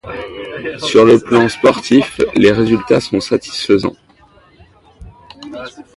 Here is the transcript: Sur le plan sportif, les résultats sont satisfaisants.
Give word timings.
Sur 0.79 1.05
le 1.05 1.19
plan 1.19 1.47
sportif, 1.47 2.19
les 2.33 2.51
résultats 2.51 2.99
sont 2.99 3.19
satisfaisants. 3.19 3.95